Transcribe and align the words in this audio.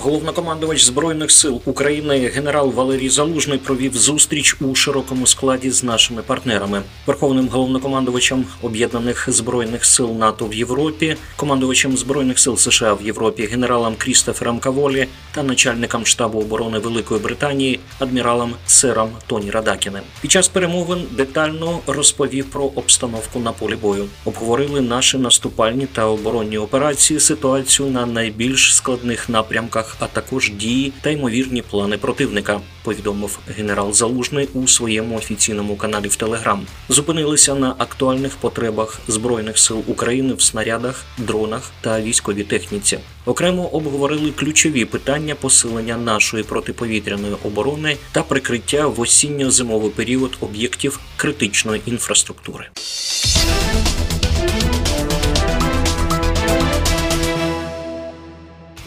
Головнокомандувач 0.00 0.84
збройних 0.84 1.30
сил 1.30 1.62
України 1.64 2.28
генерал 2.34 2.72
Валерій 2.72 3.08
Залужний 3.08 3.58
провів 3.58 3.96
зустріч 3.96 4.56
у 4.60 4.74
широкому 4.74 5.26
складі 5.26 5.70
з 5.70 5.84
нашими 5.84 6.22
партнерами, 6.22 6.82
верховним 7.06 7.48
головнокомандувачем 7.48 8.44
об'єднаних 8.62 9.30
збройних 9.30 9.84
сил 9.84 10.10
НАТО 10.18 10.46
в 10.46 10.54
Європі, 10.54 11.16
командувачем 11.36 11.96
збройних 11.96 12.38
сил 12.38 12.56
США 12.56 12.94
в 12.94 13.02
Європі, 13.02 13.46
генералом 13.46 13.94
Крістофером 13.98 14.58
Каволі 14.58 15.08
та 15.34 15.42
начальником 15.42 16.06
штабу 16.06 16.40
оборони 16.40 16.78
Великої 16.78 17.20
Британії 17.20 17.80
адміралом 17.98 18.54
Сером 18.66 19.10
Тоні 19.26 19.50
Радакіним. 19.50 20.02
Під 20.20 20.30
час 20.30 20.48
перемовин 20.48 21.04
детально 21.10 21.78
розповів 21.86 22.50
про 22.50 22.64
обстановку 22.64 23.38
на 23.38 23.52
полі 23.52 23.74
бою. 23.74 24.06
Обговорили 24.24 24.80
наші 24.80 25.18
наступальні 25.18 25.86
та 25.86 26.06
оборонні 26.06 26.58
операції, 26.58 27.20
ситуацію 27.20 27.90
на 27.90 28.06
найбільш 28.06 28.74
складних 28.74 29.28
напрямках 29.28 29.87
а 29.98 30.06
також 30.06 30.50
дії 30.50 30.92
та 31.00 31.10
ймовірні 31.10 31.62
плани 31.62 31.98
противника. 31.98 32.60
Повідомив 32.82 33.38
генерал 33.56 33.92
Залужний 33.92 34.48
у 34.54 34.68
своєму 34.68 35.16
офіційному 35.16 35.76
каналі 35.76 36.08
в 36.08 36.16
Телеграм. 36.16 36.66
Зупинилися 36.88 37.54
на 37.54 37.74
актуальних 37.78 38.36
потребах 38.36 39.00
збройних 39.08 39.58
сил 39.58 39.82
України 39.86 40.34
в 40.34 40.42
снарядах, 40.42 41.04
дронах 41.18 41.70
та 41.80 42.00
військовій 42.00 42.44
техніці. 42.44 42.98
Окремо 43.26 43.66
обговорили 43.66 44.30
ключові 44.30 44.84
питання 44.84 45.34
посилення 45.34 45.96
нашої 45.96 46.42
протиповітряної 46.42 47.34
оборони 47.44 47.96
та 48.12 48.22
прикриття 48.22 48.86
в 48.86 49.00
осінньо-зимовий 49.00 49.90
період 49.90 50.36
об'єктів 50.40 51.00
критичної 51.16 51.82
інфраструктури. 51.86 52.68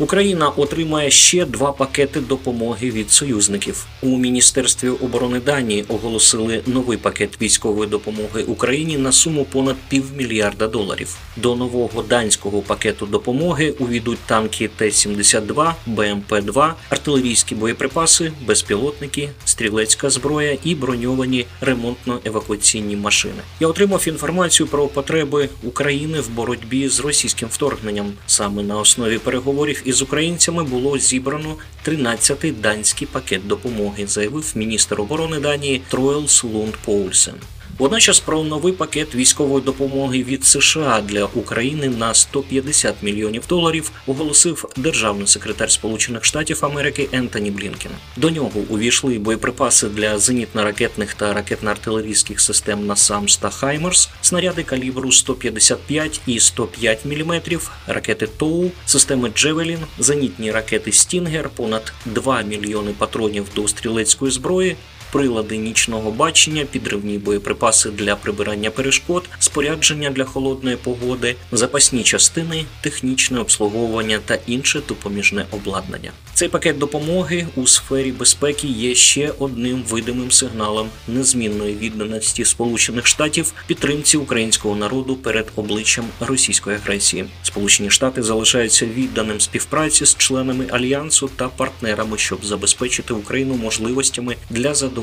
Україна 0.01 0.49
отримає 0.49 1.11
ще 1.11 1.45
два 1.45 1.71
пакети 1.71 2.19
допомоги 2.19 2.91
від 2.91 3.11
союзників. 3.11 3.85
У 4.01 4.17
міністерстві 4.17 4.89
оборони 4.89 5.39
Данії 5.39 5.85
оголосили 5.87 6.61
новий 6.65 6.97
пакет 6.97 7.41
військової 7.41 7.89
допомоги 7.89 8.43
Україні 8.43 8.97
на 8.97 9.11
суму 9.11 9.45
понад 9.45 9.75
півмільярда 9.89 10.67
доларів. 10.67 11.17
До 11.37 11.55
нового 11.55 12.03
данського 12.03 12.61
пакету 12.61 13.05
допомоги 13.05 13.73
увійдуть 13.79 14.19
танки 14.25 14.69
Т-72, 14.77 15.73
БМП-2, 15.87 16.73
артилерійські 16.89 17.55
боєприпаси, 17.55 18.31
безпілотники, 18.45 19.29
стрілецька 19.45 20.09
зброя 20.09 20.57
і 20.63 20.75
броньовані 20.75 21.45
ремонтно-евакуаційні 21.61 22.97
машини. 22.97 23.41
Я 23.59 23.67
отримав 23.67 24.07
інформацію 24.07 24.67
про 24.67 24.87
потреби 24.87 25.49
України 25.63 26.21
в 26.21 26.29
боротьбі 26.29 26.89
з 26.89 26.99
російським 26.99 27.49
вторгненням 27.51 28.13
саме 28.27 28.63
на 28.63 28.77
основі 28.77 29.17
переговорів 29.17 29.81
із 29.91 30.01
українцями 30.01 30.63
було 30.63 30.97
зібрано 30.97 31.55
13-й 31.87 32.51
данський 32.51 33.07
пакет 33.07 33.47
допомоги, 33.47 34.07
заявив 34.07 34.51
міністр 34.55 35.01
оборони 35.01 35.39
Данії 35.39 35.81
Троелс 35.89 36.43
Лунд 36.43 36.73
Поульсен. 36.85 37.35
Водночас 37.81 38.19
про 38.19 38.43
новий 38.43 38.73
пакет 38.73 39.15
військової 39.15 39.63
допомоги 39.65 40.23
від 40.23 40.45
США 40.45 41.01
для 41.01 41.25
України 41.25 41.89
на 41.89 42.13
150 42.13 42.95
мільйонів 43.01 43.43
доларів 43.49 43.91
оголосив 44.07 44.65
державний 44.77 45.27
секретар 45.27 45.71
Сполучених 45.71 46.25
Штатів 46.25 46.65
Америки 46.65 47.09
Ентоні 47.11 47.51
Блінкен. 47.51 47.91
До 48.17 48.29
нього 48.29 48.51
увійшли 48.69 49.19
боєприпаси 49.19 49.87
для 49.87 50.17
зенітно-ракетних 50.17 51.15
та 51.17 51.33
ракетно-артилерійських 51.33 52.39
систем 52.39 52.85
«NASAMS» 52.85 53.37
та 53.37 53.49
Хаймерс, 53.49 54.09
снаряди 54.21 54.63
калібру 54.63 55.11
155 55.11 56.21
і 56.27 56.39
105 56.39 57.05
мм, 57.05 57.41
ракети 57.87 58.27
ТОУ, 58.27 58.71
системи 58.85 59.29
Джевелін, 59.29 59.79
зенітні 59.99 60.51
ракети 60.51 60.91
Стінгер, 60.91 61.49
понад 61.49 61.93
2 62.05 62.41
мільйони 62.41 62.91
патронів 62.97 63.45
до 63.55 63.67
стрілецької 63.67 64.31
зброї 64.31 64.75
прилади 65.11 65.57
нічного 65.57 66.11
бачення, 66.11 66.65
підривні 66.65 67.17
боєприпаси 67.17 67.89
для 67.89 68.15
прибирання 68.15 68.71
перешкод, 68.71 69.29
спорядження 69.39 70.09
для 70.09 70.25
холодної 70.25 70.75
погоди, 70.75 71.35
запасні 71.51 72.03
частини, 72.03 72.65
технічне 72.81 73.39
обслуговування 73.39 74.19
та 74.25 74.37
інше 74.47 74.81
допоміжне 74.87 75.45
обладнання. 75.51 76.11
Цей 76.33 76.49
пакет 76.49 76.77
допомоги 76.77 77.47
у 77.55 77.67
сфері 77.67 78.11
безпеки 78.11 78.67
є 78.67 78.95
ще 78.95 79.33
одним 79.39 79.83
видимим 79.89 80.31
сигналом 80.31 80.89
незмінної 81.07 81.75
відданості 81.75 82.45
Сполучених 82.45 83.07
Штатів 83.07 83.53
підтримці 83.67 84.17
українського 84.17 84.75
народу 84.75 85.15
перед 85.15 85.51
обличчям 85.55 86.05
російської 86.19 86.75
агресії. 86.75 87.25
Сполучені 87.43 87.89
Штати 87.89 88.23
залишаються 88.23 88.85
відданим 88.85 89.41
співпраці 89.41 90.05
з 90.05 90.15
членами 90.15 90.65
альянсу 90.69 91.29
та 91.35 91.47
партнерами, 91.47 92.17
щоб 92.17 92.45
забезпечити 92.45 93.13
Україну 93.13 93.55
можливостями 93.55 94.35
для 94.49 94.73
задоволення 94.73 95.00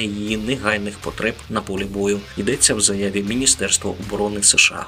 її 0.00 0.36
негайних 0.36 0.98
потреб 0.98 1.34
на 1.50 1.60
полі 1.60 1.84
бою. 1.84 2.20
Йдеться 2.36 2.74
в 2.74 2.80
заяві 2.80 3.22
Міністерства 3.22 3.90
оборони 3.90 4.42
США. 4.42 4.86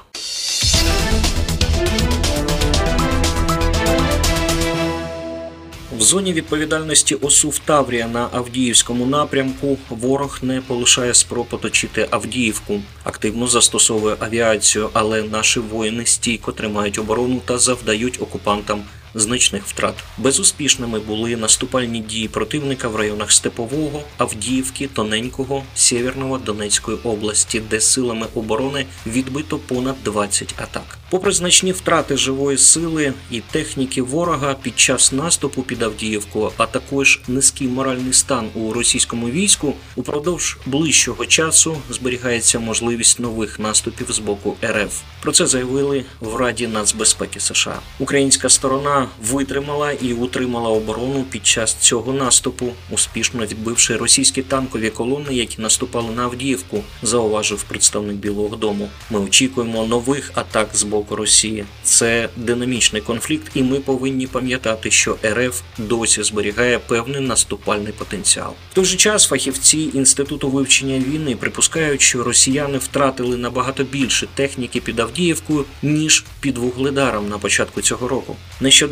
В 5.99 6.05
зоні 6.05 6.33
відповідальності 6.33 7.15
ОСУ 7.15 7.53
Таврія 7.65 8.09
на 8.09 8.29
Авдіївському 8.33 9.07
напрямку 9.07 9.79
ворог 9.89 10.39
не 10.43 10.61
полишає 10.61 11.15
спроб 11.15 11.47
оточити 11.51 12.09
Авдіївку, 12.11 12.81
активно 13.05 13.47
застосовує 13.47 14.17
авіацію, 14.19 14.91
але 14.93 15.23
наші 15.23 15.61
воїни 15.61 16.07
стійко 16.07 16.53
тримають 16.53 16.99
оборону 16.99 17.41
та 17.45 17.59
завдають 17.59 18.23
окупантам 18.23 18.83
значних 19.15 19.67
втрат. 19.67 19.95
Безуспішними 20.19 21.01
були 21.01 21.37
наступальні 21.37 22.01
дії 22.01 22.29
противника 22.29 22.89
в 22.89 22.97
районах 22.97 23.33
Степового, 23.33 24.03
Авдіївки, 24.19 24.89
Тоненького, 24.89 25.65
Сєвєрного 25.75 26.39
Донецької 26.39 26.99
області, 27.05 27.63
де 27.71 27.81
силами 27.81 28.27
оборони 28.35 28.87
відбито 29.07 29.59
понад 29.59 29.97
20 30.05 30.55
атак. 30.57 30.99
Попри 31.11 31.33
значні 31.33 31.73
втрати 31.73 32.17
живої 32.17 32.59
сили 32.59 33.13
і 33.31 33.41
техніки 33.41 34.03
ворога 34.03 34.55
під 34.55 34.79
час 34.79 35.13
наступу 35.13 35.63
під 35.63 35.83
Авдіївку, 35.83 36.53
а 36.57 36.67
також 36.67 37.21
низький 37.29 37.69
моральний 37.69 38.13
стан 38.13 38.49
у 38.55 38.73
російському 38.73 39.31
війську, 39.31 39.75
упродовж 39.97 40.59
ближчого 40.67 41.27
часу 41.27 41.77
зберігається 41.91 42.59
можливість 42.59 43.21
нових 43.21 43.59
наступів 43.59 44.13
з 44.13 44.19
боку 44.19 44.57
РФ. 44.65 45.01
Про 45.23 45.33
це 45.33 45.47
заявили 45.47 46.05
в 46.21 46.37
Раді 46.37 46.67
нацбезпеки 46.67 47.41
США. 47.41 47.81
Українська 47.99 48.49
сторона 48.49 49.02
витримала 49.23 49.93
і 49.93 50.13
утримала 50.13 50.69
оборону 50.69 51.25
під 51.31 51.47
час 51.47 51.75
цього 51.75 52.13
наступу, 52.13 52.73
успішно 52.91 53.47
відбивши 53.47 53.97
російські 53.97 54.43
танкові 54.43 54.91
колони, 54.91 55.35
які 55.35 55.63
наступали 55.63 56.11
на 56.11 56.23
Авдіївку, 56.23 56.83
зауважив 57.03 57.63
представник 57.63 58.17
Білого 58.17 58.57
Дому. 58.57 58.89
Ми 59.11 59.21
очікуємо 59.21 59.87
нових 59.87 60.33
атак 60.35 60.69
з 60.75 60.83
боку 60.83 61.17
Росії. 61.17 61.65
Це 61.83 62.29
динамічний 62.37 63.03
конфлікт, 63.03 63.51
і 63.55 63.63
ми 63.63 63.81
повинні 63.81 64.27
пам'ятати, 64.27 64.91
що 64.91 65.17
РФ 65.25 65.61
досі 65.79 66.23
зберігає 66.23 66.79
певний 66.79 67.21
наступальний 67.21 67.93
потенціал. 67.93 68.55
В 68.71 68.75
той 68.75 68.85
же 68.85 68.97
час 68.97 69.27
фахівці 69.27 69.91
інституту 69.95 70.49
вивчення 70.49 70.99
війни 70.99 71.37
припускають, 71.37 72.01
що 72.01 72.23
росіяни 72.25 72.79
втратили 72.79 73.37
набагато 73.37 73.85
більше 73.85 74.27
техніки 74.35 74.81
під 74.81 75.01
Авдіївкою 75.01 75.65
ніж 75.83 76.25
під 76.41 76.59
Вугледаром 76.59 77.29
на 77.29 77.39
початку 77.39 77.81
цього 77.83 78.09
року. 78.09 78.37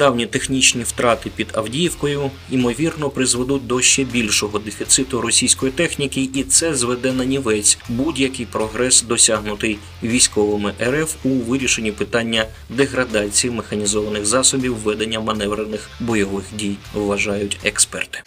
Нещодавні 0.00 0.26
технічні 0.26 0.82
втрати 0.82 1.30
під 1.36 1.48
Авдіївкою 1.54 2.30
ймовірно 2.50 3.10
призведуть 3.10 3.66
до 3.66 3.80
ще 3.80 4.04
більшого 4.04 4.58
дефіциту 4.58 5.20
російської 5.20 5.72
техніки, 5.72 6.28
і 6.34 6.42
це 6.42 6.74
зведе 6.74 7.12
на 7.12 7.24
нівець 7.24 7.78
будь-який 7.88 8.46
прогрес, 8.46 9.02
досягнутий 9.02 9.78
військовими 10.02 10.74
РФ 10.82 11.14
у 11.24 11.28
вирішенні 11.28 11.92
питання 11.92 12.46
деградації 12.68 13.50
механізованих 13.50 14.26
засобів 14.26 14.76
ведення 14.76 15.20
маневрених 15.20 15.90
бойових 16.00 16.44
дій, 16.58 16.76
вважають 16.94 17.58
експерти. 17.64 18.22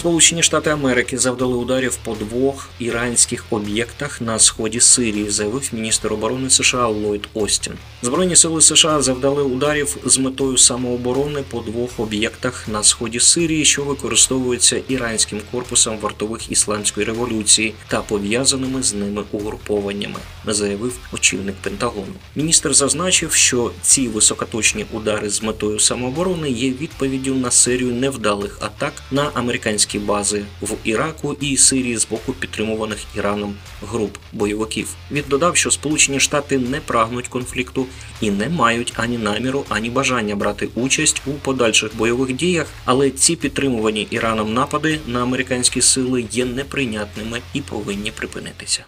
Сполучені 0.00 0.42
Штати 0.42 0.70
Америки 0.70 1.18
завдали 1.18 1.54
ударів 1.54 1.98
по 2.04 2.14
двох 2.14 2.68
іранських 2.78 3.44
об'єктах 3.50 4.20
на 4.20 4.38
сході 4.38 4.80
Сирії, 4.80 5.30
заявив 5.30 5.70
міністр 5.72 6.12
оборони 6.12 6.50
США 6.50 6.86
Ллойд 6.86 7.28
Остін. 7.34 7.72
Збройні 8.02 8.36
сили 8.36 8.60
США 8.60 9.02
завдали 9.02 9.42
ударів 9.42 9.96
з 10.04 10.18
метою 10.18 10.58
самооборони 10.58 11.42
по 11.50 11.60
двох 11.60 12.00
об'єктах 12.00 12.68
на 12.68 12.82
сході 12.82 13.20
Сирії, 13.20 13.64
що 13.64 13.84
використовуються 13.84 14.80
іранським 14.88 15.40
корпусом 15.50 15.98
вартових 15.98 16.52
ісламської 16.52 17.06
революції 17.06 17.74
та 17.88 18.00
пов'язаними 18.00 18.82
з 18.82 18.94
ними 18.94 19.22
угрупованнями, 19.32 20.18
заявив 20.46 20.98
очільник 21.12 21.54
Пентагону. 21.62 22.12
Міністр 22.36 22.74
зазначив, 22.74 23.32
що 23.32 23.70
ці 23.82 24.08
високоточні 24.08 24.86
удари 24.92 25.30
з 25.30 25.42
метою 25.42 25.78
самооборони 25.78 26.50
є 26.50 26.70
відповіддю 26.70 27.34
на 27.34 27.50
серію 27.50 27.94
невдалих 27.94 28.58
атак 28.60 28.92
на 29.10 29.30
американські 29.34 29.89
бази 29.98 30.44
в 30.62 30.74
Іраку 30.84 31.36
і 31.40 31.56
Сирії 31.56 31.96
з 31.96 32.06
боку 32.08 32.32
підтримуваних 32.32 32.98
Іраном 33.16 33.54
груп 33.88 34.16
бойовиків. 34.32 34.88
Він 35.10 35.24
додав, 35.28 35.56
що 35.56 35.70
Сполучені 35.70 36.20
Штати 36.20 36.58
не 36.58 36.80
прагнуть 36.80 37.28
конфлікту 37.28 37.86
і 38.20 38.30
не 38.30 38.48
мають 38.48 38.92
ані 38.96 39.18
наміру, 39.18 39.64
ані 39.68 39.90
бажання 39.90 40.36
брати 40.36 40.68
участь 40.74 41.22
у 41.26 41.30
подальших 41.30 41.96
бойових 41.96 42.32
діях, 42.32 42.66
але 42.84 43.10
ці 43.10 43.36
підтримувані 43.36 44.06
Іраном 44.10 44.54
напади 44.54 45.00
на 45.06 45.22
американські 45.22 45.82
сили 45.82 46.24
є 46.32 46.44
неприйнятними 46.44 47.40
і 47.54 47.60
повинні 47.60 48.10
припинитися. 48.10 48.84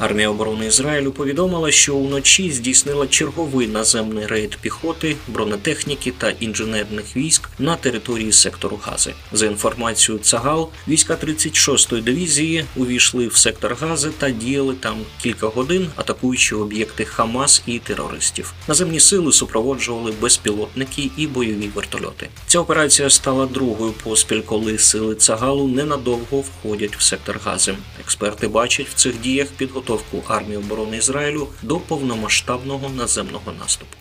Армія 0.00 0.28
оборони 0.28 0.66
Ізраїлю 0.66 1.12
повідомила, 1.12 1.70
що 1.70 1.96
уночі 1.96 2.50
здійснила 2.50 3.06
черговий 3.06 3.68
наземний 3.68 4.26
рейд 4.26 4.58
піхоти, 4.60 5.16
бронетехніки 5.28 6.12
та 6.18 6.30
інженерних 6.30 7.16
військ 7.16 7.48
на 7.58 7.76
території 7.76 8.32
сектору 8.32 8.80
Гази. 8.82 9.14
За 9.32 9.46
інформацією 9.46 10.24
Цагал, 10.24 10.68
війська 10.88 11.14
36-ї 11.14 12.02
дивізії 12.02 12.64
увійшли 12.76 13.28
в 13.28 13.36
сектор 13.36 13.76
Гази 13.80 14.10
та 14.18 14.30
діяли 14.30 14.74
там 14.74 14.96
кілька 15.22 15.46
годин, 15.46 15.88
атакуючи 15.96 16.56
об'єкти 16.56 17.04
Хамас 17.04 17.62
і 17.66 17.78
терористів. 17.78 18.52
Наземні 18.68 19.00
сили 19.00 19.32
супроводжували 19.32 20.12
безпілотники 20.20 21.10
і 21.16 21.26
бойові 21.26 21.70
вертольоти. 21.74 22.28
Ця 22.46 22.58
операція 22.58 23.10
стала 23.10 23.46
другою 23.46 23.92
поспіль, 23.92 24.40
коли 24.40 24.78
сили 24.78 25.14
Цагалу 25.14 25.68
ненадовго 25.68 26.40
входять 26.40 26.96
в 26.96 27.02
сектор 27.02 27.40
Гази. 27.44 27.74
Експерти 28.00 28.48
бачать 28.48 28.88
в 28.88 28.94
цих 28.94 29.20
діях 29.20 29.48
підготовку 29.88 30.32
армії 30.32 30.56
оборони 30.56 30.96
Ізраїлю 30.96 31.48
до 31.62 31.76
повномасштабного 31.76 32.88
наземного 32.88 33.52
наступу. 33.60 33.96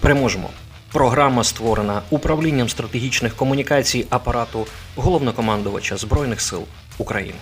Переможемо. 0.00 0.50
Програма 0.92 1.44
створена 1.44 2.02
управлінням 2.10 2.68
стратегічних 2.68 3.34
комунікацій 3.36 4.06
апарату 4.10 4.66
головнокомандувача 4.96 5.96
Збройних 5.96 6.40
сил 6.40 6.62
України. 6.98 7.38